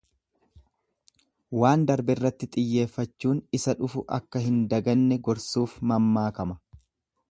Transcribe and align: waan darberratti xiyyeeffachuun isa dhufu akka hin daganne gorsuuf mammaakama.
waan 1.63 1.83
darberratti 1.91 2.49
xiyyeeffachuun 2.57 3.45
isa 3.61 3.79
dhufu 3.83 4.05
akka 4.21 4.45
hin 4.49 4.59
daganne 4.75 5.23
gorsuuf 5.29 5.81
mammaakama. 5.93 6.63